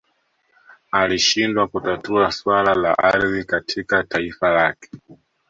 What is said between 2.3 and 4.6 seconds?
swala la ardhi katika taifa